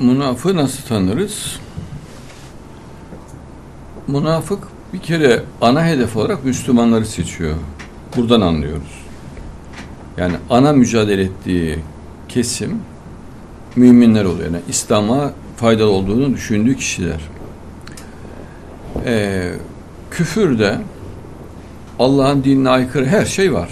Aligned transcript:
münafığı 0.00 0.56
nasıl 0.56 0.82
tanırız? 0.88 1.60
Münafık 4.06 4.68
bir 4.92 4.98
kere 4.98 5.42
ana 5.60 5.86
hedef 5.86 6.16
olarak 6.16 6.44
Müslümanları 6.44 7.06
seçiyor. 7.06 7.56
Buradan 8.16 8.40
anlıyoruz. 8.40 9.04
Yani 10.16 10.34
ana 10.50 10.72
mücadele 10.72 11.22
ettiği 11.22 11.78
kesim 12.28 12.80
müminler 13.76 14.24
oluyor. 14.24 14.44
Yani 14.44 14.60
İslam'a 14.68 15.32
faydalı 15.56 15.90
olduğunu 15.90 16.34
düşündüğü 16.34 16.76
kişiler. 16.76 17.20
Ee, 19.04 19.52
küfürde 20.10 20.78
Allah'ın 21.98 22.44
dinine 22.44 22.70
aykırı 22.70 23.06
her 23.06 23.24
şey 23.24 23.52
var. 23.52 23.70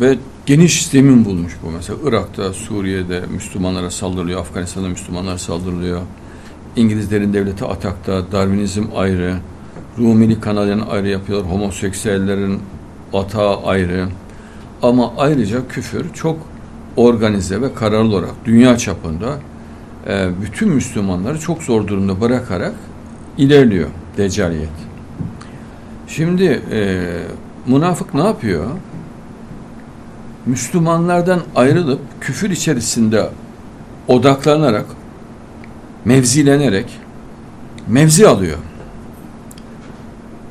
Ve 0.00 0.18
geniş 0.46 0.86
zemin 0.86 1.24
bulmuş 1.24 1.52
bu. 1.62 1.70
Mesela 1.70 1.98
Irak'ta, 2.04 2.52
Suriye'de 2.52 3.22
Müslümanlara 3.34 3.90
saldırılıyor, 3.90 4.40
Afganistan'da 4.40 4.88
Müslümanlara 4.88 5.38
saldırılıyor. 5.38 6.00
İngilizlerin 6.76 7.32
devleti 7.32 7.64
atakta, 7.64 8.32
Darwinizm 8.32 8.84
ayrı, 8.96 9.36
Rumilik 9.98 10.42
kanalını 10.42 10.90
ayrı 10.90 11.08
yapıyorlar, 11.08 11.50
homoseksüellerin 11.50 12.60
atağı 13.12 13.64
ayrı. 13.64 14.08
Ama 14.82 15.12
ayrıca 15.18 15.68
küfür 15.68 16.12
çok 16.14 16.38
organize 16.96 17.60
ve 17.60 17.74
kararlı 17.74 18.16
olarak 18.16 18.34
dünya 18.44 18.78
çapında 18.78 19.38
e, 20.08 20.28
bütün 20.42 20.68
Müslümanları 20.68 21.40
çok 21.40 21.62
zor 21.62 21.86
durumda 21.86 22.20
bırakarak 22.20 22.74
ilerliyor 23.38 23.88
deccaliyet. 24.16 24.68
Şimdi 26.08 26.62
e, 26.72 27.00
münafık 27.66 28.14
ne 28.14 28.24
yapıyor? 28.24 28.66
Müslümanlardan 30.46 31.40
ayrılıp 31.54 32.00
küfür 32.20 32.50
içerisinde 32.50 33.28
odaklanarak 34.08 34.86
mevzilenerek 36.04 36.86
mevzi 37.88 38.28
alıyor. 38.28 38.58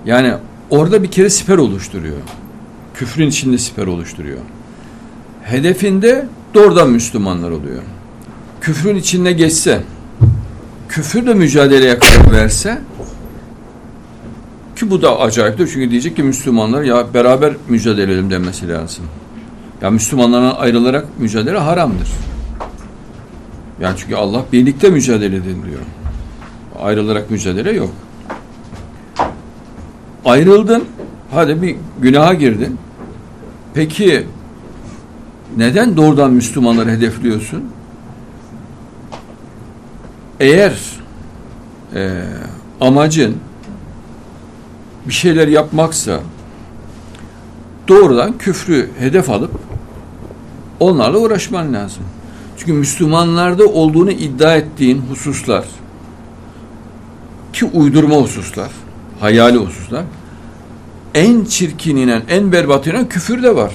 Yani 0.06 0.34
orada 0.70 1.04
bir 1.04 1.12
kere 1.12 1.30
siper 1.30 1.58
oluşturuyor. 1.58 2.18
Küfrün 2.94 3.28
içinde 3.28 3.58
siper 3.58 3.88
oluşturuyor. 3.88 4.40
Hedefinde 5.44 6.26
doğrudan 6.54 6.90
Müslümanlar 6.90 7.52
oluyor. 7.52 7.82
Küfrün 8.62 8.96
içinde 8.96 9.32
geçse, 9.32 9.84
küfürle 10.90 11.34
mücadeleye 11.34 12.00
karar 12.00 12.32
verse 12.32 12.82
ki 14.76 14.92
bu 14.92 15.02
da 15.02 15.20
acayiptir 15.20 15.70
çünkü 15.74 15.92
diyecek 15.92 16.16
ki 16.16 16.24
Müslümanlar 16.24 16.82
ya 16.82 17.14
beraber 17.14 17.54
mücadele 17.70 18.04
edelim 18.04 18.30
demesi 18.30 18.70
lazım. 18.70 19.06
Ya 19.82 19.90
Müslümanlardan 19.90 20.56
ayrılarak 20.56 21.20
mücadele 21.20 21.58
haramdır. 21.58 22.10
Yani 23.82 23.98
çünkü 23.98 24.16
Allah 24.16 24.46
birlikte 24.52 24.90
mücadele 24.90 25.36
edin 25.36 25.64
diyor. 25.64 25.82
Ayrılarak 26.82 27.32
mücadele 27.32 27.72
yok. 27.72 27.90
Ayrıldın, 30.26 30.84
hadi 31.32 31.62
bir 31.62 31.76
günaha 32.02 32.40
girdin. 32.40 32.78
Peki 33.74 34.28
neden 35.58 35.98
doğrudan 35.98 36.32
Müslümanları 36.32 36.90
hedefliyorsun? 36.90 37.64
Eğer 40.40 40.82
e, 41.96 42.24
amacın 42.82 43.38
bir 45.08 45.14
şeyler 45.14 45.48
yapmaksa 45.48 46.20
doğrudan 47.88 48.38
küfrü 48.38 48.90
hedef 49.00 49.30
alıp 49.30 49.71
onlarla 50.82 51.18
uğraşman 51.18 51.74
lazım. 51.74 52.04
Çünkü 52.58 52.74
Müslümanlarda 52.74 53.66
olduğunu 53.66 54.12
iddia 54.12 54.56
ettiğin 54.56 55.02
hususlar 55.10 55.66
ki 57.54 57.66
uydurma 57.66 58.16
hususlar, 58.16 58.72
hayali 59.20 59.58
hususlar 59.58 60.04
en 61.16 61.46
çirkininen, 61.46 62.22
en 62.30 62.52
berbatinen 62.52 63.10
küfür 63.10 63.44
de 63.44 63.56
var. 63.56 63.72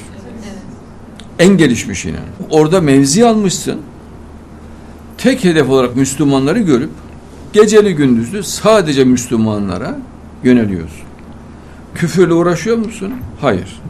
En 1.39 1.56
gelişmişine. 1.56 2.19
Orada 2.50 2.81
mevzi 2.81 3.27
almışsın. 3.27 3.81
Tek 5.19 5.45
hedef 5.45 5.71
olarak 5.71 5.97
Müslümanları 5.97 6.59
görüp 6.59 6.91
geceli 7.53 7.95
gündüzlü 7.95 8.43
sadece 8.43 9.05
Müslümanlara 9.05 9.99
yöneliyorsun. 10.45 11.06
Küfürle 11.95 12.34
uğraşıyor 12.34 12.77
musun? 12.77 13.12
Hayır. 13.41 13.81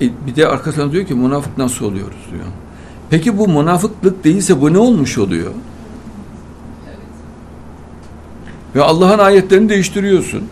E, 0.00 0.10
bir 0.26 0.36
de 0.36 0.48
arkasından 0.48 0.92
diyor 0.92 1.06
ki 1.06 1.14
münafık 1.14 1.58
nasıl 1.58 1.84
oluyoruz 1.84 2.26
diyor. 2.32 2.44
Peki 3.10 3.38
bu 3.38 3.48
münafıklık 3.48 4.24
değilse 4.24 4.60
bu 4.60 4.72
ne 4.72 4.78
olmuş 4.78 5.18
oluyor? 5.18 5.52
Ve 8.74 8.82
Allah'ın 8.82 9.18
ayetlerini 9.18 9.68
değiştiriyorsun. 9.68 10.42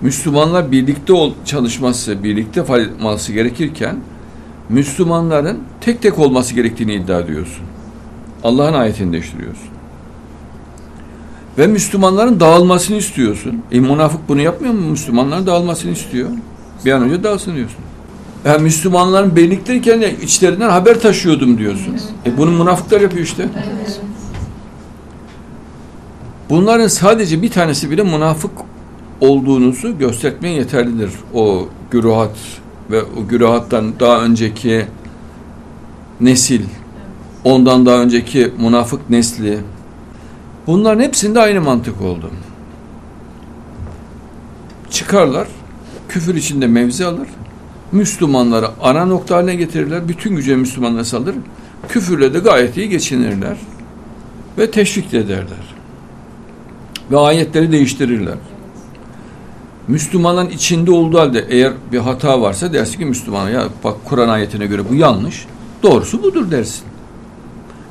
Müslümanlar 0.00 0.72
birlikte 0.72 1.12
ol, 1.12 1.32
çalışması, 1.44 2.24
birlikte 2.24 2.64
faaliyet 2.64 3.26
gerekirken 3.26 3.96
Müslümanların 4.68 5.58
tek 5.80 6.02
tek 6.02 6.18
olması 6.18 6.54
gerektiğini 6.54 6.94
iddia 6.94 7.20
ediyorsun. 7.20 7.64
Allah'ın 8.44 8.74
ayetini 8.74 9.12
değiştiriyorsun. 9.12 9.68
Ve 11.58 11.66
Müslümanların 11.66 12.40
dağılmasını 12.40 12.96
istiyorsun. 12.96 13.62
E 13.72 13.80
münafık 13.80 14.28
bunu 14.28 14.40
yapmıyor 14.40 14.74
mu? 14.74 14.90
Müslümanların 14.90 15.46
dağılmasını 15.46 15.90
istiyor. 15.90 16.30
Bir 16.84 16.92
an 16.92 17.02
önce 17.02 17.24
dağılsın 17.24 17.56
diyorsun. 17.56 17.78
Ben 18.44 18.62
Müslümanların 18.62 19.36
birlikteyken 19.36 20.00
de 20.00 20.16
içlerinden 20.16 20.70
haber 20.70 21.00
taşıyordum 21.00 21.58
diyorsun. 21.58 21.96
E 22.26 22.38
bunu 22.38 22.50
münafıklar 22.50 23.00
yapıyor 23.00 23.24
işte. 23.24 23.48
Bunların 26.50 26.88
sadece 26.88 27.42
bir 27.42 27.50
tanesi 27.50 27.90
bile 27.90 28.02
münafık 28.02 28.50
olduğunuzu 29.20 29.98
göstermeye 29.98 30.54
yeterlidir. 30.54 31.10
O 31.34 31.68
güruhat 31.90 32.36
ve 32.90 33.02
o 33.02 33.28
güruhattan 33.28 33.92
daha 34.00 34.20
önceki 34.20 34.86
nesil, 36.20 36.62
ondan 37.44 37.86
daha 37.86 38.02
önceki 38.02 38.52
münafık 38.58 39.10
nesli, 39.10 39.60
bunların 40.66 41.02
hepsinde 41.02 41.40
aynı 41.40 41.60
mantık 41.60 42.00
oldu. 42.02 42.30
Çıkarlar, 44.90 45.48
küfür 46.08 46.34
içinde 46.34 46.66
mevzi 46.66 47.06
alır, 47.06 47.28
Müslümanları 47.92 48.68
ana 48.82 49.04
nokta 49.04 49.36
haline 49.36 49.54
getirirler, 49.54 50.08
bütün 50.08 50.36
güce 50.36 50.56
Müslümanlara 50.56 51.04
saldırır, 51.04 51.38
küfürle 51.88 52.34
de 52.34 52.38
gayet 52.38 52.76
iyi 52.76 52.88
geçinirler 52.88 53.56
ve 54.58 54.70
teşvik 54.70 55.14
ederler. 55.14 55.74
Ve 57.10 57.18
ayetleri 57.18 57.72
değiştirirler. 57.72 58.34
Müslümanların 59.88 60.50
içinde 60.50 60.90
olduğu 60.90 61.18
halde 61.18 61.46
eğer 61.48 61.72
bir 61.92 61.98
hata 61.98 62.40
varsa 62.40 62.72
dersin 62.72 62.98
ki 62.98 63.04
Müslümana 63.04 63.50
ya 63.50 63.64
bak 63.84 63.96
Kur'an 64.04 64.28
ayetine 64.28 64.66
göre 64.66 64.82
bu 64.90 64.94
yanlış. 64.94 65.46
Doğrusu 65.82 66.22
budur 66.22 66.50
dersin. 66.50 66.82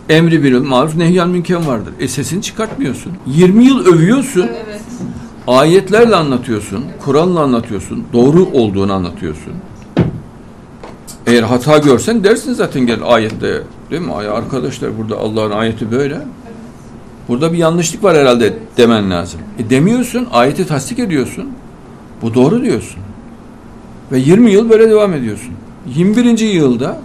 Emri 0.10 0.44
bil 0.44 0.60
maruf 0.60 0.96
nehyan 0.96 1.30
münken 1.30 1.68
vardır. 1.68 1.94
E 2.00 2.08
sesini 2.08 2.42
çıkartmıyorsun. 2.42 3.14
20 3.28 3.66
yıl 3.66 3.86
övüyorsun. 3.86 4.50
Evet. 4.66 4.82
Ayetlerle 5.48 6.16
anlatıyorsun. 6.16 6.86
Kur'an'la 7.06 7.42
anlatıyorsun. 7.42 8.04
Doğru 8.14 8.46
olduğunu 8.46 8.94
anlatıyorsun. 8.94 9.54
Eğer 11.30 11.44
hata 11.44 11.78
görsen 11.78 12.24
dersin 12.24 12.54
zaten 12.54 12.86
gel 12.86 13.00
ayette. 13.04 13.62
Değil 13.92 14.02
mi? 14.02 14.14
Ay 14.14 14.28
arkadaşlar 14.28 14.98
burada 14.98 15.18
Allah'ın 15.18 15.52
ayeti 15.52 15.92
böyle. 15.92 16.22
Burada 17.28 17.54
bir 17.54 17.58
yanlışlık 17.58 18.04
var 18.04 18.18
herhalde 18.18 18.54
demen 18.78 19.12
lazım. 19.12 19.40
E 19.60 19.70
demiyorsun, 19.70 20.28
ayeti 20.32 20.68
tasdik 20.68 21.00
ediyorsun. 21.00 21.50
Bu 22.22 22.34
doğru 22.34 22.62
diyorsun. 22.62 23.00
Ve 24.12 24.20
20 24.20 24.52
yıl 24.52 24.70
böyle 24.70 24.90
devam 24.90 25.14
ediyorsun. 25.14 25.52
21. 25.96 26.40
yılda 26.40 27.00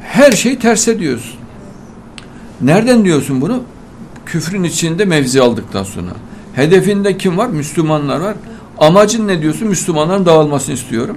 her 0.00 0.32
şey 0.32 0.58
ters 0.58 0.88
ediyorsun. 0.88 1.40
Nereden 2.60 3.04
diyorsun 3.04 3.40
bunu? 3.40 3.62
Küfrün 4.26 4.64
içinde 4.64 5.04
mevzi 5.04 5.42
aldıktan 5.42 5.84
sonra. 5.84 6.10
Hedefinde 6.54 7.18
kim 7.18 7.38
var? 7.38 7.48
Müslümanlar 7.48 8.20
var. 8.20 8.34
Amacın 8.78 9.28
ne 9.28 9.42
diyorsun? 9.42 9.68
Müslümanların 9.68 10.26
dağılmasını 10.26 10.74
istiyorum. 10.74 11.16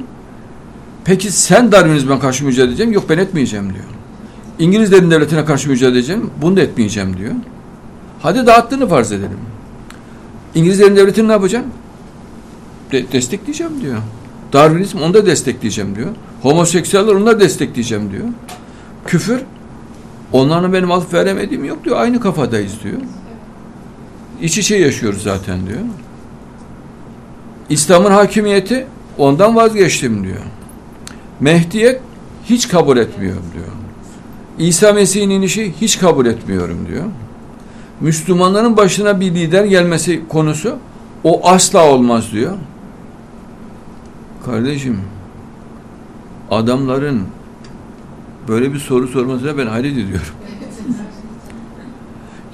Peki 1.06 1.32
sen 1.32 1.72
Darwinizme 1.72 2.20
karşı 2.20 2.46
mücadele 2.46 2.70
edeceğim? 2.70 2.92
Yok 2.92 3.10
ben 3.10 3.18
etmeyeceğim 3.18 3.74
diyor. 3.74 3.86
İngilizlerin 4.60 5.12
devletine 5.12 5.46
karşı 5.46 5.70
mücadele 5.70 5.98
edeceğim? 5.98 6.30
Bunu 6.42 6.58
da 6.58 6.62
etmeyeceğim 6.62 7.18
diyor. 7.18 7.34
Hadi 8.22 8.48
dağıttığını 8.48 8.88
farz 8.88 9.12
edelim. 9.12 9.40
İngilizlerin 10.56 10.96
devletini 10.96 11.28
ne 11.28 11.32
yapacağım? 11.32 11.66
De 12.92 13.12
destekleyeceğim 13.12 13.82
diyor. 13.82 13.98
Darwinizm 14.54 14.98
onu 14.98 15.14
da 15.14 15.26
destekleyeceğim 15.26 15.96
diyor. 15.96 16.10
Homoseksüeller 16.42 17.14
onu 17.14 17.26
da 17.26 17.40
destekleyeceğim 17.40 18.12
diyor. 18.12 18.26
Küfür 19.06 19.42
onlarla 20.32 20.74
benim 20.74 20.92
alıp 20.92 21.14
veremediğim 21.14 21.66
yok 21.66 21.86
diyor. 21.86 21.98
Aynı 22.00 22.20
kafadayız 22.20 22.74
diyor. 22.84 22.98
İç 24.42 24.58
içe 24.58 24.76
yaşıyoruz 24.76 25.24
zaten 25.24 25.68
diyor. 25.68 25.80
İslam'ın 27.70 28.12
hakimiyeti 28.12 28.88
ondan 29.18 29.56
vazgeçtim 29.56 30.24
diyor. 30.24 30.42
Mehdiyet 31.40 32.02
hiç 32.46 32.68
kabul 32.68 32.98
etmiyorum 32.98 33.44
diyor. 33.54 33.66
İsa 34.58 34.94
Mesih'in 34.94 35.30
inişi 35.30 35.74
hiç 35.82 36.00
kabul 36.00 36.26
etmiyorum 36.26 36.88
diyor. 36.88 37.04
Müslümanların 38.02 38.78
başına 38.78 39.20
bir 39.20 39.36
lider 39.36 39.66
gelmesi 39.66 40.28
konusu 40.28 40.78
o 41.24 41.50
asla 41.50 41.90
olmaz 41.90 42.32
diyor. 42.32 42.54
Kardeşim 44.46 45.00
adamların 46.52 47.22
böyle 48.48 48.74
bir 48.74 48.80
soru 48.80 49.08
sormasına 49.08 49.58
ben 49.58 49.68
hayret 49.68 49.94
ediyorum. 49.94 50.34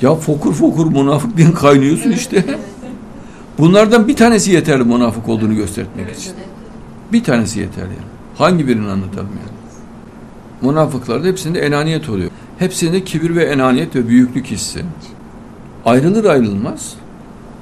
Ya 0.02 0.16
fokur 0.16 0.54
fokur 0.54 0.92
münafık 0.92 1.38
din 1.38 1.52
kaynıyorsun 1.52 2.12
işte. 2.12 2.60
Bunlardan 3.58 4.08
bir 4.08 4.16
tanesi 4.16 4.52
yeterli 4.52 4.84
münafık 4.84 5.30
olduğunu 5.30 5.56
göstermek 5.56 6.18
için. 6.18 6.34
Bir 7.12 7.24
tanesi 7.24 7.60
yeterli 7.60 7.90
yani. 7.90 8.19
Hangi 8.40 8.68
birini 8.68 8.90
anlatalım 8.90 9.30
yani? 9.30 9.60
Münafıklarda 10.72 11.28
hepsinde 11.28 11.60
enaniyet 11.60 12.10
oluyor. 12.10 12.32
Hepsinde 12.60 13.04
kibir 13.04 13.36
ve 13.36 13.44
enaniyet 13.44 13.96
ve 13.96 14.08
büyüklük 14.08 14.46
hissi. 14.46 14.86
Ayrılır 15.86 16.26
ayrılmaz 16.26 16.96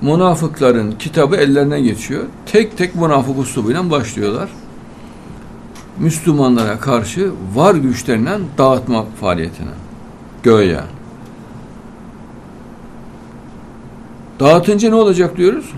münafıkların 0.01 0.91
kitabı 0.91 1.35
ellerine 1.35 1.81
geçiyor. 1.81 2.23
Tek 2.45 2.77
tek 2.77 2.95
münafık 2.95 3.39
uslubuyla 3.39 3.89
başlıyorlar. 3.91 4.49
Müslümanlara 5.99 6.79
karşı 6.79 7.31
var 7.55 7.75
güçlerinden 7.75 8.41
dağıtma 8.57 9.05
faaliyetine. 9.21 9.69
Göğe. 10.43 10.79
Dağıtınca 14.39 14.89
ne 14.89 14.95
olacak 14.95 15.37
diyoruz? 15.37 15.73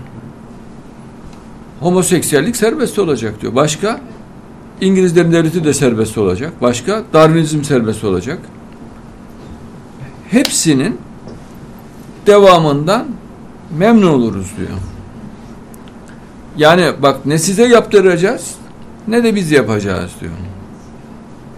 Homoseksüellik 1.80 2.56
serbest 2.56 2.98
olacak 2.98 3.42
diyor. 3.42 3.54
Başka? 3.54 4.00
İngilizlerin 4.80 5.32
devleti 5.32 5.64
de 5.64 5.74
serbest 5.74 6.18
olacak. 6.18 6.52
Başka? 6.62 7.02
Darwinizm 7.12 7.62
serbest 7.62 8.04
olacak. 8.04 8.38
Hepsinin 10.30 10.98
devamından 12.26 13.06
memnun 13.78 14.12
oluruz 14.12 14.52
diyor. 14.58 14.78
Yani 16.56 16.92
bak 17.02 17.26
ne 17.26 17.38
size 17.38 17.68
yaptıracağız 17.68 18.54
ne 19.08 19.24
de 19.24 19.34
biz 19.34 19.50
yapacağız 19.50 20.10
diyor. 20.20 20.32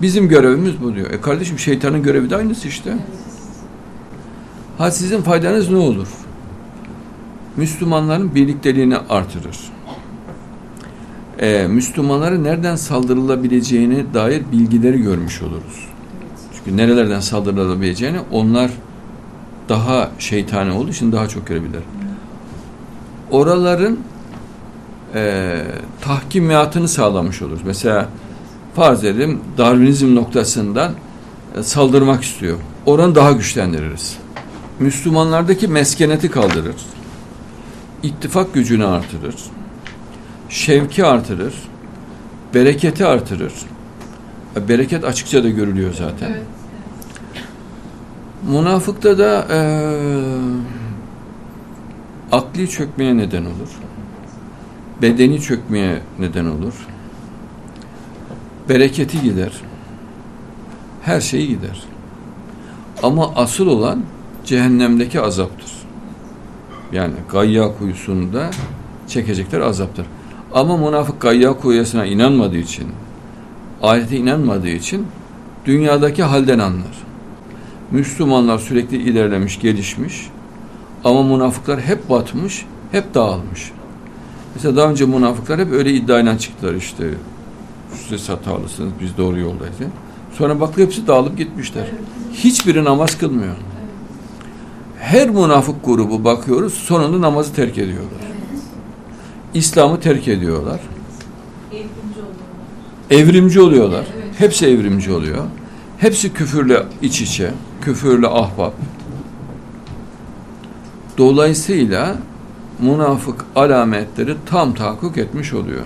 Bizim 0.03 0.29
görevimiz 0.29 0.83
bu 0.83 0.95
diyor. 0.95 1.11
E 1.11 1.21
kardeşim 1.21 1.59
şeytanın 1.59 2.03
görevi 2.03 2.31
de 2.31 2.37
aynısı 2.37 2.69
işte. 2.69 2.97
Ha 4.79 4.91
sizin 4.91 5.23
faydanız 5.23 5.71
ne 5.71 5.77
olur? 5.77 6.09
Müslümanların 7.57 8.35
birlikteliğini 8.35 8.97
artırır. 8.97 9.59
Ee, 11.43 11.67
Müslümanları 11.67 12.45
nereden 12.45 12.77
saldırılabileceğine 12.77 14.15
dair 14.15 14.43
bilgileri 14.53 15.03
görmüş 15.03 15.43
oluruz. 15.43 15.89
Çünkü 16.57 16.77
nerelerden 16.77 17.21
saldırılabileceğini 17.21 18.19
onlar 18.33 18.71
daha 19.69 20.11
şeytani 20.19 20.73
olduğu 20.73 20.91
için 20.91 21.13
daha 21.13 21.29
çok 21.29 21.47
görebilir. 21.47 21.83
Oraların 23.31 23.99
e, 25.15 25.59
tahkimiyatını 26.01 26.89
sağlamış 26.89 27.43
oluruz. 27.43 27.63
Mesela 27.65 28.09
farz 28.75 29.05
edelim 29.05 29.41
Darwinizm 29.59 30.15
noktasından 30.15 30.93
e, 31.59 31.63
saldırmak 31.63 32.23
istiyor. 32.23 32.59
Oranı 32.87 33.15
daha 33.15 33.33
güçlendiririz. 33.33 34.17
Müslümanlardaki 34.79 35.69
meskeneti 35.69 36.31
kaldırır. 36.31 36.77
İttifak 38.03 38.55
gücünü 38.55 38.87
artırır. 38.87 39.35
Şevki 40.53 41.05
artırır. 41.05 41.55
Bereketi 42.55 43.07
artırır. 43.07 43.53
E, 44.57 44.69
bereket 44.69 45.05
açıkça 45.05 45.45
da 45.45 45.49
görülüyor 45.49 45.95
zaten. 45.95 46.31
Evet. 46.31 46.43
Münafıkta 48.49 49.19
da 49.19 49.47
e, 49.51 49.59
akli 52.33 52.71
çökmeye 52.71 53.17
neden 53.17 53.45
olur. 53.45 53.69
Bedeni 55.03 55.41
çökmeye 55.41 56.01
neden 56.19 56.45
olur. 56.45 56.75
Bereketi 58.69 59.23
gider. 59.23 59.53
Her 61.03 61.21
şeyi 61.21 61.49
gider. 61.49 61.83
Ama 63.03 63.35
asıl 63.37 63.67
olan 63.67 64.03
cehennemdeki 64.45 65.21
azaptır. 65.21 65.73
Yani 66.93 67.15
gayya 67.33 67.79
kuyusunda 67.79 68.51
çekecekler 69.09 69.61
azaptır. 69.61 70.07
Ama 70.55 70.77
münafık 70.77 71.21
gayya 71.21 71.53
kuyusuna 71.53 72.07
inanmadığı 72.07 72.57
için, 72.57 72.87
ahirete 73.83 74.17
inanmadığı 74.17 74.69
için 74.69 75.07
dünyadaki 75.65 76.23
halden 76.23 76.59
anlar. 76.59 77.03
Müslümanlar 77.91 78.59
sürekli 78.59 78.97
ilerlemiş, 78.97 79.61
gelişmiş. 79.61 80.29
Ama 81.05 81.23
münafıklar 81.23 81.81
hep 81.81 82.11
batmış, 82.11 82.67
hep 82.93 83.15
dağılmış. 83.15 83.73
Mesela 84.55 84.77
daha 84.77 84.91
önce 84.91 85.07
münafıklar 85.07 85.61
hep 85.61 85.73
öyle 85.73 85.93
iddiayla 85.93 86.39
çıktılar 86.39 86.75
işte. 86.75 87.11
Siz 88.09 88.29
hatalısınız, 88.29 88.93
biz 89.01 89.17
doğru 89.17 89.39
yoldayız. 89.39 89.77
Sonra 90.33 90.61
baklı 90.61 90.83
hepsi 90.83 91.07
dağılıp 91.07 91.39
gitmişler. 91.39 91.87
Hiçbiri 92.33 92.85
namaz 92.85 93.19
kılmıyor. 93.19 93.57
Her 94.99 95.31
münafık 95.31 95.85
grubu 95.85 96.25
bakıyoruz 96.25 96.75
sonunda 96.75 97.21
namazı 97.21 97.55
terk 97.55 97.79
ediyorlar. 97.79 98.32
İslam'ı 99.55 100.01
terk 100.01 100.29
ediyorlar. 100.29 100.81
Evrimci 103.11 103.61
oluyorlar. 103.61 104.07
Hepsi 104.39 104.67
evrimci 104.67 105.13
oluyor. 105.13 105.45
Hepsi 105.99 106.33
küfürle 106.33 106.83
iç 107.03 107.21
içe, 107.21 107.51
küfürle 107.81 108.27
ahbap. 108.27 108.75
Dolayısıyla 111.19 112.17
münafık 112.81 113.45
alametleri 113.57 114.35
tam 114.47 114.75
tahakkuk 114.75 115.19
etmiş 115.19 115.53
oluyor. 115.53 115.83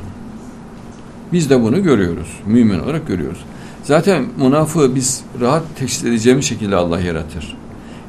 Biz 1.32 1.50
de 1.50 1.62
bunu 1.62 1.82
görüyoruz. 1.82 2.40
Mümin 2.46 2.80
olarak 2.80 3.08
görüyoruz. 3.08 3.44
Zaten 3.82 4.26
münafığı 4.36 4.94
biz 4.94 5.24
rahat 5.40 5.62
teşhis 5.76 6.04
edeceğimiz 6.04 6.44
şekilde 6.44 6.76
Allah 6.76 7.00
yaratır. 7.00 7.56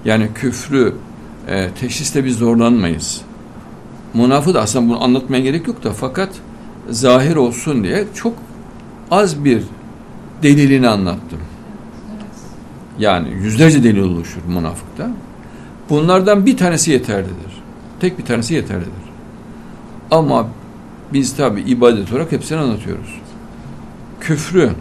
Yani 0.06 0.30
küfrü 0.36 0.94
e, 1.48 1.70
teşhiste 1.80 2.26
biz 2.26 2.38
zorlanmayız. 2.38 3.22
Münafığı 4.14 4.54
da 4.54 4.62
aslında 4.62 4.90
bunu 4.90 5.04
anlatmaya 5.04 5.44
gerek 5.44 5.68
yok 5.68 5.84
da 5.84 5.92
fakat 5.92 6.30
zahir 6.90 7.36
olsun 7.36 7.84
diye 7.84 8.06
çok 8.14 8.34
az 9.12 9.46
bir 9.46 9.64
delilini 10.44 10.88
anlattım. 10.88 11.40
Yani 13.00 13.30
yüzlerce 13.30 13.84
delil 13.84 14.02
oluşur 14.02 14.42
münafıkta. 14.48 15.10
Bunlardan 15.90 16.46
bir 16.46 16.58
tanesi 16.58 16.92
yeterlidir. 16.92 17.64
Tek 18.00 18.20
bir 18.20 18.26
tanesi 18.26 18.54
yeterlidir. 18.54 18.92
Ama 20.12 20.48
biz 21.14 21.36
tabi 21.36 21.62
ibadet 21.62 22.12
olarak 22.12 22.32
hepsini 22.32 22.60
anlatıyoruz. 22.60 23.22
Küfrü 24.20 24.72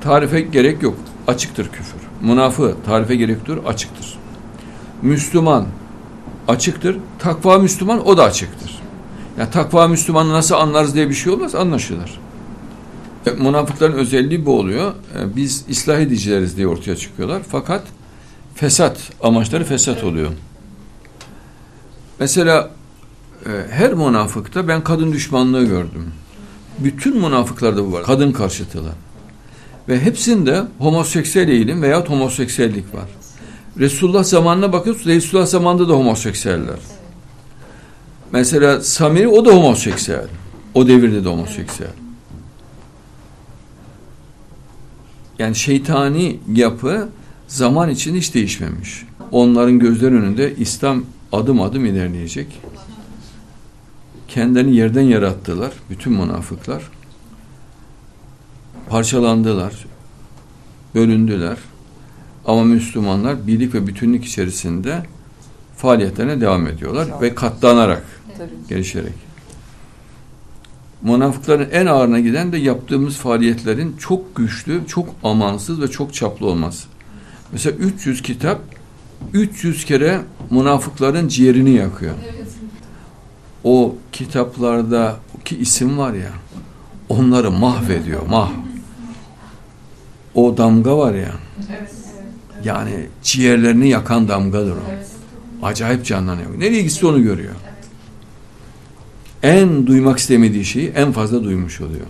tarife 0.00 0.40
gerek 0.40 0.82
yok. 0.82 0.96
Açıktır 1.26 1.68
küfür. 1.68 2.00
Münafı 2.22 2.74
tarife 2.86 3.16
gerek 3.16 3.36
yoktur. 3.36 3.58
Açıktır. 3.66 4.18
Müslüman 5.02 5.66
açıktır. 6.48 6.98
Takva 7.18 7.58
Müslüman 7.58 8.06
o 8.06 8.16
da 8.16 8.24
açıktır. 8.24 8.78
Yani 9.38 9.50
takva 9.50 9.88
Müslümanı 9.88 10.32
nasıl 10.32 10.54
anlarız 10.54 10.94
diye 10.94 11.08
bir 11.08 11.14
şey 11.14 11.32
olmaz 11.32 11.54
anlaşılır. 11.54 12.20
E, 13.26 13.30
münafıkların 13.30 13.92
özelliği 13.92 14.46
bu 14.46 14.58
oluyor. 14.58 14.92
E, 15.18 15.36
biz 15.36 15.64
ıslah 15.70 15.98
edicileriz 15.98 16.56
diye 16.56 16.66
ortaya 16.66 16.96
çıkıyorlar. 16.96 17.42
Fakat 17.50 17.82
fesat, 18.54 18.98
amaçları 19.22 19.64
fesat 19.64 20.04
oluyor. 20.04 20.30
Mesela 22.20 22.70
e, 23.46 23.50
her 23.70 23.94
münafıkta 23.94 24.68
ben 24.68 24.84
kadın 24.84 25.12
düşmanlığı 25.12 25.64
gördüm. 25.64 26.12
Bütün 26.78 27.16
münafıklarda 27.16 27.86
bu 27.86 27.92
var. 27.92 28.04
Kadın 28.04 28.32
karşıtılı. 28.32 28.90
Ve 29.88 30.00
hepsinde 30.00 30.62
homoseksüel 30.78 31.48
eğilim 31.48 31.82
veya 31.82 32.06
homoseksüellik 32.06 32.94
var. 32.94 33.08
Resulullah 33.78 34.24
zamanına 34.24 34.72
bakıyoruz. 34.72 35.06
Resulullah 35.06 35.46
zamanında 35.46 35.88
da 35.88 35.92
homoseksüeller. 35.92 36.78
Mesela 38.32 38.80
Samiri 38.80 39.28
o 39.28 39.44
da 39.44 39.50
homoseksüel. 39.50 40.26
O 40.74 40.88
devirde 40.88 41.24
de 41.24 41.28
homoseksüel. 41.28 41.92
Yani 45.38 45.54
şeytani 45.54 46.40
yapı 46.52 47.08
zaman 47.48 47.90
için 47.90 48.14
hiç 48.14 48.34
değişmemiş. 48.34 49.04
Onların 49.30 49.78
gözler 49.78 50.12
önünde 50.12 50.56
İslam 50.56 51.04
adım 51.32 51.60
adım 51.60 51.84
ilerleyecek. 51.84 52.60
Kendilerini 54.28 54.76
yerden 54.76 55.02
yarattılar 55.02 55.72
bütün 55.90 56.12
münafıklar. 56.12 56.82
Parçalandılar, 58.88 59.86
bölündüler. 60.94 61.56
Ama 62.46 62.64
Müslümanlar 62.64 63.46
birlik 63.46 63.74
ve 63.74 63.86
bütünlük 63.86 64.24
içerisinde 64.24 65.02
faaliyetlerine 65.76 66.40
devam 66.40 66.66
ediyorlar 66.66 67.08
ve 67.20 67.34
katlanarak, 67.34 68.04
gelişerek. 68.68 69.12
Münafıkların 71.02 71.70
en 71.70 71.86
ağırına 71.86 72.20
giden 72.20 72.52
de 72.52 72.56
yaptığımız 72.56 73.16
faaliyetlerin 73.16 73.96
çok 73.96 74.36
güçlü, 74.36 74.86
çok 74.86 75.08
amansız 75.24 75.80
ve 75.80 75.88
çok 75.88 76.14
çaplı 76.14 76.46
olması. 76.46 76.88
Mesela 77.52 77.76
300 77.76 78.22
kitap 78.22 78.60
300 79.32 79.84
kere 79.84 80.20
münafıkların 80.50 81.28
ciğerini 81.28 81.70
yakıyor. 81.70 82.14
O 83.64 83.94
kitaplarda 84.12 85.16
ki 85.44 85.58
isim 85.58 85.98
var 85.98 86.12
ya 86.12 86.30
onları 87.08 87.50
mahvediyor. 87.50 88.26
Mah. 88.26 88.50
O 90.34 90.56
damga 90.56 90.98
var 90.98 91.14
ya. 91.14 91.32
Yani 92.64 93.06
ciğerlerini 93.22 93.88
yakan 93.88 94.28
damgadır 94.28 94.72
o. 94.72 94.82
Acayip 95.66 96.04
canlanıyor. 96.04 96.60
Nereye 96.60 96.82
gitse 96.82 97.06
onu 97.06 97.22
görüyor. 97.22 97.54
En 99.42 99.86
duymak 99.86 100.18
istemediği 100.18 100.64
şeyi 100.64 100.88
en 100.88 101.12
fazla 101.12 101.44
duymuş 101.44 101.80
oluyor. 101.80 102.06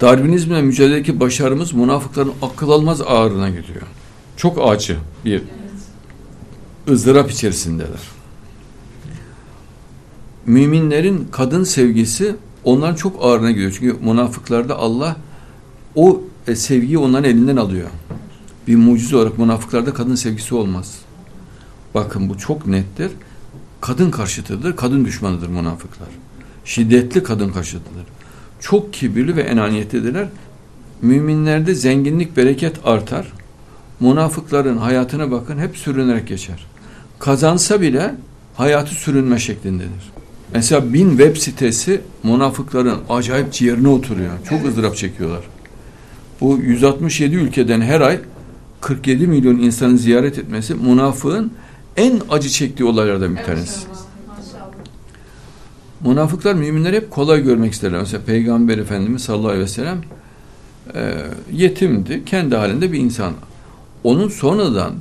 Darwinizmle 0.00 0.62
mücadeledeki 0.62 1.20
başarımız 1.20 1.72
münafıkların 1.72 2.32
akıl 2.42 2.70
almaz 2.70 3.00
ağrına 3.00 3.48
gidiyor. 3.48 3.82
Çok 4.36 4.70
acı 4.70 4.96
bir 5.24 5.42
ızdırap 6.88 7.30
içerisindeler. 7.30 8.00
Müminlerin 10.46 11.28
kadın 11.32 11.64
sevgisi 11.64 12.36
onların 12.64 12.94
çok 12.94 13.24
ağrına 13.24 13.50
gidiyor. 13.50 13.76
Çünkü 13.80 14.04
münafıklarda 14.04 14.76
Allah 14.78 15.16
o 15.94 16.20
e, 16.46 16.56
sevgiyi 16.56 16.98
onların 16.98 17.30
elinden 17.30 17.56
alıyor. 17.56 17.88
Bir 18.66 18.76
mucize 18.76 19.16
olarak 19.16 19.38
münafıklarda 19.38 19.94
kadın 19.94 20.14
sevgisi 20.14 20.54
olmaz. 20.54 20.98
Bakın 21.94 22.28
bu 22.28 22.38
çok 22.38 22.66
nettir. 22.66 23.10
Kadın 23.80 24.10
karşıtıdır, 24.10 24.76
kadın 24.76 25.04
düşmanıdır 25.04 25.48
münafıklar. 25.48 26.08
Şiddetli 26.64 27.22
kadın 27.22 27.52
karşıtıdır. 27.52 28.04
Çok 28.60 28.92
kibirli 28.92 29.36
ve 29.36 29.42
enaniyetlidirler. 29.42 30.28
Müminlerde 31.02 31.74
zenginlik, 31.74 32.36
bereket 32.36 32.76
artar. 32.84 33.32
Münafıkların 34.00 34.76
hayatına 34.76 35.30
bakın 35.30 35.58
hep 35.58 35.76
sürünerek 35.76 36.28
geçer. 36.28 36.66
Kazansa 37.18 37.80
bile 37.80 38.14
hayatı 38.54 38.94
sürünme 38.94 39.38
şeklindedir. 39.38 40.12
Mesela 40.54 40.92
bin 40.92 41.08
web 41.10 41.36
sitesi 41.36 42.00
münafıkların 42.22 42.98
acayip 43.08 43.52
ciğerine 43.52 43.88
oturuyor. 43.88 44.30
Çok 44.48 44.66
ızdırap 44.66 44.96
çekiyorlar. 44.96 45.44
Bu 46.40 46.58
167 46.58 47.34
ülkeden 47.34 47.80
her 47.80 48.00
ay 48.00 48.20
47 48.80 49.26
milyon 49.26 49.58
insanın 49.58 49.96
ziyaret 49.96 50.38
etmesi 50.38 50.74
münafığın 50.74 51.52
en 51.96 52.20
acı 52.30 52.48
çektiği 52.48 52.84
olaylardan 52.84 53.36
bir 53.36 53.42
tanesi. 53.42 53.86
Münafıklar 56.04 56.54
müminleri 56.54 56.96
hep 56.96 57.10
kolay 57.10 57.42
görmek 57.42 57.72
isterler. 57.72 58.00
Mesela 58.00 58.22
Peygamber 58.24 58.78
Efendimiz 58.78 59.22
sallallahu 59.22 59.48
aleyhi 59.48 59.64
ve 59.64 59.68
sellem 59.68 60.00
e, 60.94 61.14
yetimdi. 61.52 62.24
Kendi 62.24 62.56
halinde 62.56 62.92
bir 62.92 62.98
insan. 62.98 63.32
Onun 64.04 64.28
sonradan 64.28 64.92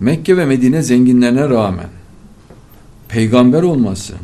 Mekke 0.00 0.36
ve 0.36 0.44
Medine 0.46 0.82
zenginlerine 0.82 1.48
rağmen 1.48 1.88
peygamber 3.08 3.62
olması, 3.62 4.14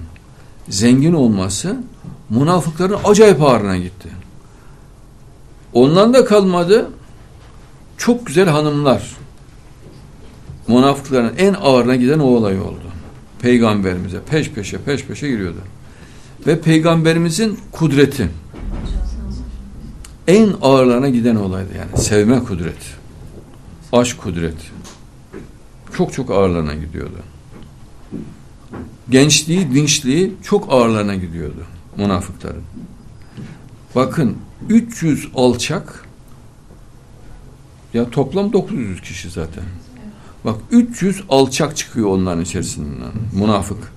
zengin 0.69 1.12
olması 1.12 1.77
münafıkların 2.31 2.99
acayip 3.05 3.43
ağrına 3.43 3.77
gitti. 3.77 4.09
Ondan 5.73 6.15
da 6.15 6.25
kalmadı 6.25 6.91
çok 7.99 8.26
güzel 8.26 8.49
hanımlar 8.49 9.17
münafıkların 10.69 11.37
en 11.38 11.55
ağırına 11.55 11.97
giden 11.97 12.19
o 12.19 12.25
olay 12.25 12.61
oldu. 12.61 12.83
Peygamberimize 13.43 14.21
peş 14.31 14.50
peşe 14.50 14.78
peş 14.78 15.05
peşe 15.05 15.28
giriyordu. 15.28 15.59
Ve 16.47 16.61
peygamberimizin 16.61 17.59
kudreti 17.73 18.28
en 20.26 20.55
ağırlarına 20.62 21.09
giden 21.09 21.37
olaydı 21.37 21.69
yani. 21.78 22.05
Sevme 22.05 22.38
kudreti. 22.45 22.87
Aşk 23.93 24.19
kudreti. 24.19 24.67
Çok 25.97 26.12
çok 26.12 26.31
ağırlarına 26.31 26.75
gidiyordu. 26.75 27.19
Gençliği, 29.11 29.75
dinçliği 29.75 30.35
çok 30.43 30.73
ağırlarına 30.73 31.14
gidiyordu 31.14 31.64
münafıkların. 31.97 32.62
Bakın 33.95 34.37
300 34.69 35.28
alçak 35.35 36.08
ya 37.95 38.11
toplam 38.11 38.52
900 38.52 39.00
kişi 39.00 39.30
zaten. 39.30 39.64
Bak 40.45 40.57
300 40.71 41.23
alçak 41.28 41.76
çıkıyor 41.76 42.09
onların 42.09 42.42
içerisinden. 42.42 43.12
Münafık. 43.33 43.92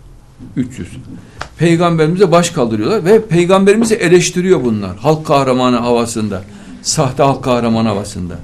300. 0.56 0.90
Peygamberimize 1.58 2.32
baş 2.32 2.50
kaldırıyorlar 2.50 3.06
ve 3.06 3.26
peygamberimizi 3.28 3.96
eleştiriyor 3.96 4.64
bunlar. 4.64 4.98
Halk 4.98 5.26
kahramanı 5.26 5.78
havasında. 5.78 6.44
Sahte 6.82 7.24
halk 7.24 7.44
kahramanı 7.44 7.88
havasında. 7.88 8.40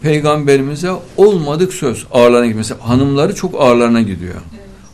Peygamberimize 0.00 0.90
olmadık 1.16 1.74
söz 1.74 2.06
ağırlarına 2.12 2.46
gidiyor. 2.46 2.58
Mesela 2.58 2.88
hanımları 2.88 3.34
çok 3.34 3.60
ağırlarına 3.60 4.02
gidiyor. 4.02 4.34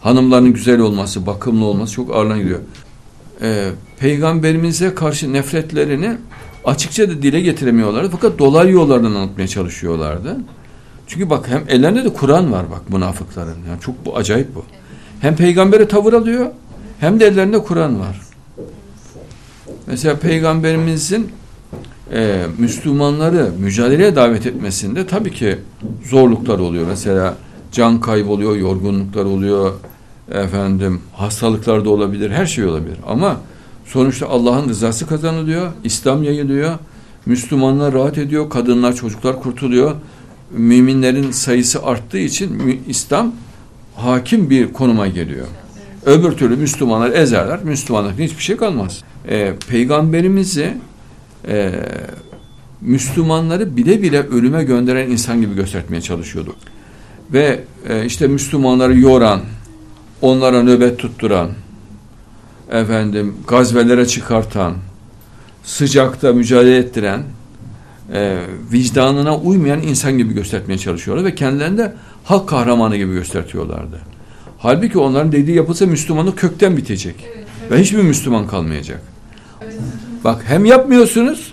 Hanımların 0.01 0.53
güzel 0.53 0.81
olması, 0.81 1.27
bakımlı 1.27 1.65
olması 1.65 1.93
çok 1.93 2.15
ağırlarına 2.15 2.43
gidiyor. 2.43 2.61
Ee, 3.43 3.71
peygamberimize 3.99 4.95
karşı 4.95 5.33
nefretlerini 5.33 6.17
açıkça 6.65 7.09
da 7.09 7.23
dile 7.23 7.41
getiremiyorlardı. 7.41 8.09
Fakat 8.13 8.39
dolaylı 8.39 8.71
yollardan 8.71 9.15
anlatmaya 9.15 9.49
çalışıyorlardı. 9.49 10.37
Çünkü 11.07 11.31
bak 11.31 11.49
hem 11.49 11.65
ellerinde 11.69 12.05
de 12.05 12.13
Kur'an 12.13 12.53
var 12.53 12.71
bak 12.71 12.91
münafıkların. 12.91 13.57
Yani 13.69 13.81
çok 13.81 14.07
bu 14.07 14.17
acayip 14.17 14.55
bu. 14.55 14.65
Hem 15.21 15.37
peygambere 15.37 15.89
tavır 15.89 16.13
alıyor 16.13 16.47
hem 17.01 17.21
de 17.21 17.27
ellerinde 17.27 17.59
Kur'an 17.59 18.01
var. 18.01 18.21
Mesela 19.87 20.17
peygamberimizin 20.17 21.29
e, 22.13 22.43
Müslümanları 22.59 23.51
mücadeleye 23.59 24.17
davet 24.17 24.47
etmesinde 24.47 25.07
tabii 25.07 25.33
ki 25.33 25.59
zorluklar 26.05 26.59
oluyor. 26.59 26.87
Mesela 26.89 27.37
can 27.73 28.01
kayboluyor, 28.01 28.57
yorgunluklar 28.57 29.25
oluyor, 29.25 29.73
efendim 30.33 31.01
hastalıklar 31.13 31.85
da 31.85 31.91
olabilir, 31.91 32.31
her 32.31 32.47
şey 32.47 32.65
olabilir. 32.65 32.97
Ama 33.07 33.37
sonuçta 33.85 34.29
Allah'ın 34.29 34.69
rızası 34.69 35.07
kazanılıyor, 35.07 35.73
İslam 35.85 36.23
yayılıyor, 36.23 36.79
Müslümanlar 37.27 37.95
rahat 37.95 38.19
ediyor, 38.19 38.51
kadınlar, 38.51 38.95
çocuklar 38.95 39.41
kurtuluyor 39.41 39.95
müminlerin 40.57 41.31
sayısı 41.31 41.83
arttığı 41.83 42.19
için 42.19 42.83
İslam 42.89 43.33
hakim 43.95 44.51
bir 44.51 44.73
konuma 44.73 45.07
geliyor. 45.07 45.47
Öbür 46.07 46.33
türlü 46.33 46.57
Müslümanlar 46.57 47.11
ezerler, 47.11 47.65
Müslümanlıkta 47.65 48.23
hiçbir 48.23 48.43
şey 48.43 48.57
kalmaz. 48.57 49.03
E, 49.29 49.53
Peygamberimizi 49.69 50.75
e, 51.49 51.73
Müslümanları 52.81 53.77
bile 53.77 54.03
bile 54.03 54.23
ölüme 54.23 54.65
gönderen 54.65 55.11
insan 55.11 55.41
gibi 55.41 55.55
göstermeye 55.55 56.01
çalışıyordu. 56.01 56.57
Ve 57.33 57.61
e, 57.89 58.05
işte 58.05 58.27
Müslümanları 58.27 58.99
yoran, 58.99 59.41
onlara 60.23 60.63
nöbet 60.63 60.99
tutturan, 60.99 61.51
efendim 62.75 63.37
gazvelere 63.49 64.07
çıkartan, 64.07 64.75
sıcakta 65.65 66.33
mücadele 66.33 66.77
ettiren, 66.77 67.23
e, 68.13 68.39
vicdanına 68.73 69.37
uymayan 69.39 69.83
insan 69.83 70.19
gibi 70.19 70.35
göstermeye 70.35 70.79
çalışıyorlar 70.79 71.25
ve 71.25 71.35
kendilerini 71.35 71.79
de 71.79 71.95
halk 72.25 72.49
kahramanı 72.49 72.97
gibi 72.97 73.13
göstertiyorlardı. 73.13 74.01
Halbuki 74.59 74.99
onların 74.99 75.33
dediği 75.33 75.57
yapılsa 75.57 75.87
Müslümanlık 75.87 76.39
kökten 76.39 76.77
bitecek. 76.77 77.15
Evet, 77.27 77.47
evet. 77.61 77.73
Ve 77.73 77.81
hiçbir 77.81 78.03
Müslüman 78.03 78.47
kalmayacak. 78.47 79.01
Evet. 79.63 79.75
Bak 80.25 80.45
hem 80.47 80.65
yapmıyorsunuz 80.65 81.53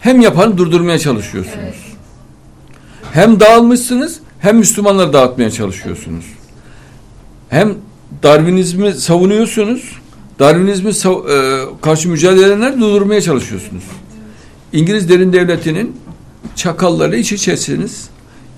hem 0.00 0.20
yapanı 0.20 0.58
durdurmaya 0.58 0.98
çalışıyorsunuz. 0.98 1.58
Evet. 1.62 1.74
Hem 3.12 3.40
dağılmışsınız 3.40 4.20
hem 4.38 4.56
Müslümanları 4.56 5.12
dağıtmaya 5.12 5.50
çalışıyorsunuz. 5.50 6.24
Hem 7.48 7.74
Darwinizmi 8.22 8.92
savunuyorsunuz. 8.92 10.00
Darwinizmi 10.40 10.90
e, 10.90 11.60
karşı 11.82 12.08
mücadele 12.08 12.46
edenleri 12.46 12.80
durdurmaya 12.80 13.20
çalışıyorsunuz. 13.20 13.84
İngiliz 14.72 15.08
derin 15.08 15.32
devletinin 15.32 15.96
çakalları 16.56 17.16
iç 17.16 17.32
içesiniz. 17.32 18.08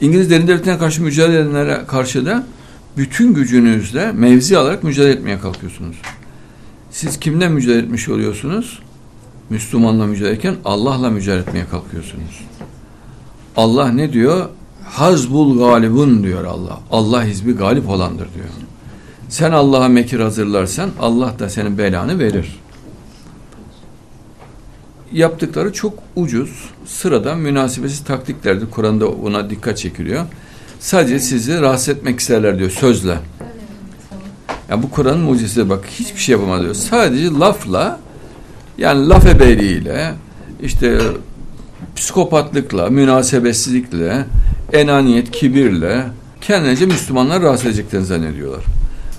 İngiliz 0.01 0.31
derin 0.31 0.47
devletine 0.47 0.79
karşı 0.79 1.03
mücadele 1.03 1.39
edenlere 1.39 1.81
karşı 1.87 2.27
da 2.27 2.47
bütün 2.97 3.35
gücünüzle 3.35 4.13
mevzi 4.13 4.59
alarak 4.59 4.85
mücadele 4.85 5.13
etmeye 5.13 5.39
kalkıyorsunuz. 5.39 5.97
Siz 6.91 7.21
kimden 7.21 7.53
mücadele 7.53 7.79
etmiş 7.79 8.09
oluyorsunuz? 8.09 8.79
Müslümanla 9.51 10.07
mücadele 10.07 10.33
ederken 10.33 10.57
Allah'la 10.65 11.11
mücadele 11.11 11.41
etmeye 11.41 11.67
kalkıyorsunuz. 11.71 12.45
Allah 13.57 13.89
ne 13.89 14.13
diyor? 14.13 14.49
Hazbul 14.85 15.59
galibun 15.59 16.23
diyor 16.25 16.45
Allah. 16.45 16.81
Allah 16.91 17.25
hizbi 17.25 17.53
galip 17.53 17.89
olandır 17.89 18.29
diyor. 18.35 18.49
Sen 19.33 19.53
Allah'a 19.53 19.89
mekir 19.89 20.21
hazırlarsan 20.21 20.91
Allah 21.01 21.35
da 21.39 21.49
senin 21.49 21.79
belanı 21.79 22.19
verir 22.19 22.63
yaptıkları 25.13 25.73
çok 25.73 25.95
ucuz, 26.17 26.71
sıradan 26.87 27.39
münasebetsiz 27.39 28.05
taktiklerdir. 28.05 28.71
Kur'an'da 28.71 29.09
ona 29.09 29.51
dikkat 29.51 29.79
çekiliyor. 29.79 30.25
Sadece 30.81 31.19
sizi 31.19 31.61
rahatsız 31.61 31.89
etmek 31.89 32.21
isterler 32.21 32.59
diyor 32.59 32.71
sözle. 32.71 33.19
Yani 34.71 34.83
bu 34.83 34.91
Kur'an'ın 34.91 35.21
mucizesi 35.21 35.71
bak 35.71 35.85
hiçbir 35.87 36.21
şey 36.21 36.33
yapamaz 36.33 36.63
diyor. 36.63 36.75
Sadece 36.75 37.31
lafla 37.31 38.01
yani 38.79 39.09
laf 39.09 39.27
ebeliğiyle 39.27 40.15
işte 40.63 40.99
psikopatlıkla, 41.97 42.91
münasebetsizlikle, 42.91 44.27
enaniyet, 44.73 45.31
kibirle 45.31 46.05
kendince 46.41 46.87
Müslümanlar 46.87 47.43
rahatsız 47.43 47.67
edeceklerini 47.67 48.07
zannediyorlar. 48.07 48.65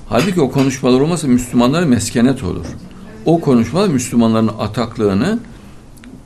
Halbuki 0.09 0.41
o 0.41 0.51
konuşmalar 0.51 1.01
olmasa 1.01 1.27
Müslümanlara 1.27 1.85
meskenet 1.85 2.43
olur. 2.43 2.65
O 3.25 3.41
konuşmalar 3.41 3.87
Müslümanların 3.87 4.51
ataklığını, 4.59 5.39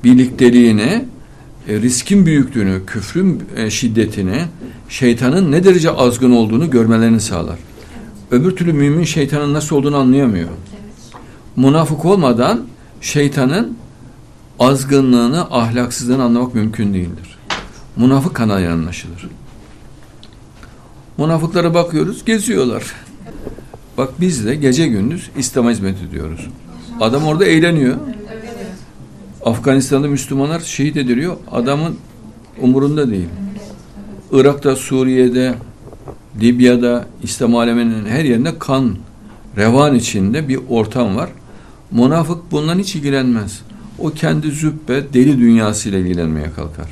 birlikteliğini, 0.03 1.05
e, 1.67 1.81
riskin 1.81 2.25
büyüklüğünü, 2.25 2.85
küfrün 2.85 3.43
e, 3.55 3.69
şiddetini, 3.69 4.41
şeytanın 4.89 5.51
ne 5.51 5.63
derece 5.63 5.91
azgın 5.91 6.31
olduğunu 6.31 6.69
görmelerini 6.69 7.19
sağlar. 7.19 7.59
Öbür 8.31 8.55
türlü 8.55 8.73
mümin 8.73 9.03
şeytanın 9.03 9.53
nasıl 9.53 9.75
olduğunu 9.75 9.97
anlayamıyor. 9.97 10.49
Münafık 11.55 12.05
olmadan 12.05 12.61
şeytanın 13.01 13.77
azgınlığını, 14.59 15.41
ahlaksızlığını 15.41 16.23
anlamak 16.23 16.55
mümkün 16.55 16.93
değildir. 16.93 17.37
Münafık 17.95 18.35
kanalıyla 18.35 18.73
anlaşılır. 18.73 19.27
Münafıklara 21.17 21.73
bakıyoruz, 21.73 22.25
geziyorlar. 22.25 22.83
Bak 23.97 24.09
biz 24.21 24.45
de 24.45 24.55
gece 24.55 24.87
gündüz 24.87 25.29
İslam'a 25.37 25.71
hizmet 25.71 25.95
ediyoruz. 26.09 26.47
Adam 27.01 27.23
orada 27.23 27.45
eğleniyor. 27.45 27.97
Afganistan'da 29.45 30.07
Müslümanlar 30.07 30.59
şehit 30.59 30.97
ediliyor. 30.97 31.37
Adamın 31.51 31.97
umurunda 32.61 33.11
değil. 33.11 33.27
Irak'ta, 34.31 34.75
Suriye'de, 34.75 35.55
Libya'da, 36.41 37.05
İslam 37.23 37.55
aleminin 37.55 38.05
her 38.05 38.23
yerinde 38.23 38.59
kan 38.59 38.95
revan 39.57 39.95
içinde 39.95 40.47
bir 40.47 40.59
ortam 40.69 41.15
var. 41.15 41.29
Münafık 41.91 42.51
bundan 42.51 42.79
hiç 42.79 42.95
ilgilenmez. 42.95 43.61
O 43.99 44.09
kendi 44.09 44.51
züppe, 44.51 45.13
deli 45.13 45.39
dünyasıyla 45.39 45.99
ilgilenmeye 45.99 46.51
kalkar. 46.55 46.87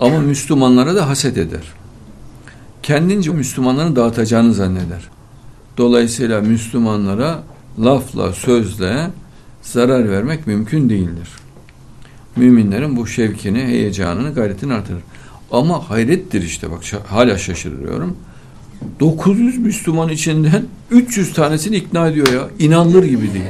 Ama 0.00 0.18
Müslümanlara 0.18 0.94
da 0.94 1.08
haset 1.08 1.38
eder. 1.38 1.72
Kendince 2.82 3.30
Müslümanların 3.30 3.96
dağıtacağını 3.96 4.54
zanneder. 4.54 5.15
Dolayısıyla 5.78 6.40
Müslümanlara 6.40 7.42
lafla, 7.84 8.32
sözle 8.32 9.10
zarar 9.62 10.10
vermek 10.10 10.46
mümkün 10.46 10.88
değildir. 10.88 11.28
Müminlerin 12.36 12.96
bu 12.96 13.06
şevkini, 13.06 13.58
heyecanını, 13.58 14.34
gayretini 14.34 14.74
artırır. 14.74 15.02
Ama 15.50 15.90
hayrettir 15.90 16.42
işte 16.42 16.70
bak 16.70 16.80
hala 17.06 17.38
şaşırıyorum. 17.38 18.16
900 19.00 19.58
Müslüman 19.58 20.08
içinden 20.08 20.64
300 20.90 21.32
tanesini 21.32 21.76
ikna 21.76 22.08
ediyor 22.08 22.32
ya. 22.32 22.48
İnanılır 22.58 23.04
gibi 23.04 23.34
değil. 23.34 23.44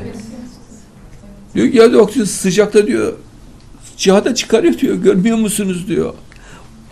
Diyor 1.55 1.71
ki 1.71 1.77
ya 1.77 1.93
doktor 1.93 2.25
sıcakta 2.25 2.87
diyor 2.87 3.13
cihada 3.97 4.35
çıkarıyor 4.35 4.79
diyor. 4.79 4.95
Görmüyor 4.97 5.39
musunuz 5.39 5.89
diyor. 5.89 6.15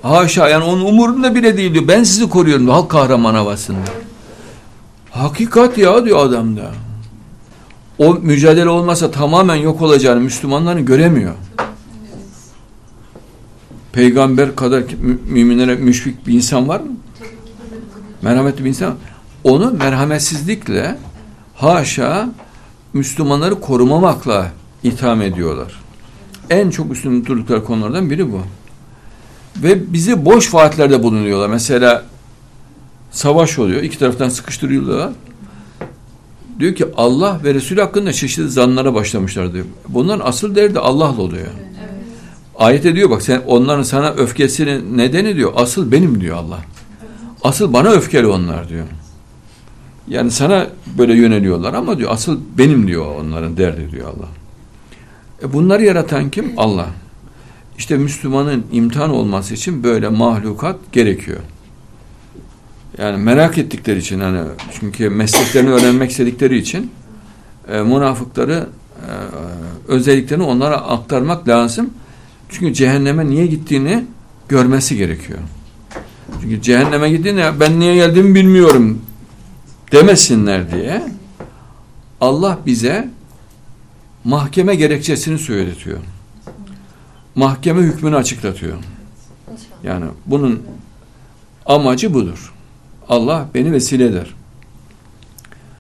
Haşa 0.02 0.48
yani 0.48 0.64
onun 0.64 0.84
umurunda 0.84 1.34
bile 1.34 1.56
değil 1.56 1.74
diyor. 1.74 1.88
Ben 1.88 2.02
sizi 2.02 2.28
koruyorum 2.28 2.68
halk 2.68 2.90
kahraman 2.90 3.34
havasında. 3.34 3.78
Hakikat 5.14 5.78
ya 5.78 6.04
diyor 6.04 6.26
adamda. 6.26 6.70
O 7.98 8.14
mücadele 8.14 8.68
olmasa 8.68 9.10
tamamen 9.10 9.54
yok 9.54 9.82
olacağını 9.82 10.20
Müslümanların 10.20 10.84
göremiyor. 10.84 11.34
Peygamber 13.92 14.56
kadar 14.56 14.84
müminlere 15.28 15.74
müşfik 15.74 16.26
bir 16.26 16.32
insan 16.32 16.68
var 16.68 16.80
mı? 16.80 16.92
Merhametli 18.22 18.64
bir 18.64 18.68
insan. 18.68 18.94
Onu 19.44 19.72
merhametsizlikle 19.72 20.98
haşa 21.54 22.28
Müslümanları 22.92 23.60
korumamakla 23.60 24.52
itham 24.82 25.22
ediyorlar. 25.22 25.80
En 26.50 26.70
çok 26.70 26.92
üstünde 26.92 27.26
durdukları 27.26 27.64
konulardan 27.64 28.10
biri 28.10 28.32
bu. 28.32 28.40
Ve 29.56 29.92
bizi 29.92 30.24
boş 30.24 30.54
vaatlerde 30.54 31.02
bulunuyorlar. 31.02 31.48
Mesela 31.48 32.04
savaş 33.14 33.58
oluyor. 33.58 33.82
iki 33.82 33.98
taraftan 33.98 34.28
sıkıştırıyorlar. 34.28 35.12
Diyor 36.60 36.74
ki 36.74 36.86
Allah 36.96 37.40
ve 37.44 37.54
Resul 37.54 37.76
hakkında 37.76 38.12
çeşitli 38.12 38.48
zanlara 38.48 38.94
başlamışlar 38.94 39.52
diyor. 39.52 39.64
Bunların 39.88 40.26
asıl 40.26 40.54
derdi 40.54 40.78
Allah'la 40.78 41.22
oluyor. 41.22 41.46
Evet. 41.46 42.04
Ayet 42.58 42.86
ediyor 42.86 43.10
bak 43.10 43.22
sen 43.22 43.42
onların 43.46 43.82
sana 43.82 44.10
öfkesini 44.10 44.96
nedeni 44.96 45.36
diyor. 45.36 45.52
Asıl 45.56 45.92
benim 45.92 46.20
diyor 46.20 46.36
Allah. 46.36 46.58
Asıl 47.42 47.72
bana 47.72 47.88
öfkeli 47.88 48.26
onlar 48.26 48.68
diyor. 48.68 48.86
Yani 50.08 50.30
sana 50.30 50.66
böyle 50.98 51.14
yöneliyorlar 51.14 51.74
ama 51.74 51.98
diyor 51.98 52.10
asıl 52.12 52.40
benim 52.58 52.86
diyor 52.86 53.06
onların 53.20 53.56
derdi 53.56 53.90
diyor 53.90 54.08
Allah. 54.08 54.28
E 55.42 55.52
bunları 55.52 55.84
yaratan 55.84 56.30
kim? 56.30 56.52
Allah. 56.56 56.86
İşte 57.78 57.96
Müslümanın 57.96 58.64
imtihan 58.72 59.10
olması 59.10 59.54
için 59.54 59.84
böyle 59.84 60.08
mahlukat 60.08 60.76
gerekiyor. 60.92 61.40
Yani 62.98 63.16
merak 63.16 63.58
ettikleri 63.58 63.98
için 63.98 64.20
hani 64.20 64.40
çünkü 64.80 65.10
mesleklerini 65.10 65.70
öğrenmek 65.70 66.10
istedikleri 66.10 66.58
için 66.58 66.90
e, 67.68 67.80
münafıkları 67.80 68.66
e, 68.96 69.12
özelliklerini 69.88 70.44
onlara 70.44 70.76
aktarmak 70.76 71.48
lazım. 71.48 71.90
Çünkü 72.48 72.74
cehenneme 72.74 73.26
niye 73.26 73.46
gittiğini 73.46 74.04
görmesi 74.48 74.96
gerekiyor. 74.96 75.38
Çünkü 76.40 76.62
cehenneme 76.62 77.10
gittiğinde 77.10 77.60
ben 77.60 77.80
niye 77.80 77.94
geldiğimi 77.94 78.34
bilmiyorum 78.34 79.02
demesinler 79.92 80.72
diye 80.72 81.02
Allah 82.20 82.58
bize 82.66 83.08
mahkeme 84.24 84.74
gerekçesini 84.74 85.38
söyletiyor. 85.38 85.98
Mahkeme 87.34 87.82
hükmünü 87.82 88.16
açıklatıyor. 88.16 88.76
Yani 89.84 90.04
bunun 90.26 90.62
amacı 91.66 92.14
budur. 92.14 92.53
Allah 93.08 93.46
beni 93.54 93.72
vesile 93.72 94.04
eder. 94.04 94.34